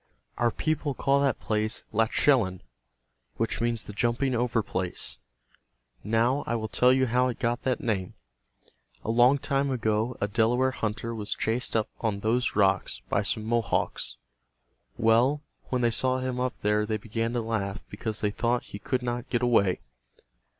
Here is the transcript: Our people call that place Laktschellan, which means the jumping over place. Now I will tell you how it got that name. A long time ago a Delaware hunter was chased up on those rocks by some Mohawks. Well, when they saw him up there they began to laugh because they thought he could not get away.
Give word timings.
Our 0.39 0.49
people 0.49 0.95
call 0.95 1.19
that 1.21 1.39
place 1.39 1.83
Laktschellan, 1.93 2.61
which 3.37 3.61
means 3.61 3.83
the 3.83 3.93
jumping 3.93 4.33
over 4.33 4.63
place. 4.63 5.19
Now 6.03 6.43
I 6.47 6.55
will 6.55 6.67
tell 6.69 6.91
you 6.91 7.05
how 7.05 7.27
it 7.27 7.37
got 7.37 7.61
that 7.65 7.79
name. 7.81 8.15
A 9.03 9.11
long 9.11 9.37
time 9.37 9.69
ago 9.69 10.17
a 10.19 10.27
Delaware 10.27 10.71
hunter 10.71 11.13
was 11.13 11.35
chased 11.35 11.75
up 11.75 11.87
on 11.99 12.21
those 12.21 12.55
rocks 12.55 13.03
by 13.09 13.21
some 13.21 13.43
Mohawks. 13.45 14.17
Well, 14.97 15.43
when 15.65 15.83
they 15.83 15.91
saw 15.91 16.17
him 16.17 16.39
up 16.39 16.59
there 16.63 16.83
they 16.87 16.97
began 16.97 17.33
to 17.33 17.41
laugh 17.41 17.83
because 17.87 18.21
they 18.21 18.31
thought 18.31 18.63
he 18.63 18.79
could 18.79 19.03
not 19.03 19.29
get 19.29 19.43
away. 19.43 19.81